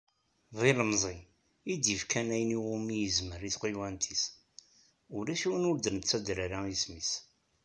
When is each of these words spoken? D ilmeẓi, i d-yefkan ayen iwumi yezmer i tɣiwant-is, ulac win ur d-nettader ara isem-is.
D 0.57 0.59
ilmeẓi, 0.71 1.17
i 1.71 1.73
d-yefkan 1.83 2.27
ayen 2.35 2.55
iwumi 2.57 2.95
yezmer 3.01 3.41
i 3.49 3.51
tɣiwant-is, 3.55 4.23
ulac 5.17 5.43
win 5.47 5.67
ur 5.69 5.77
d-nettader 5.79 6.37
ara 6.45 6.59
isem-is. 6.75 7.11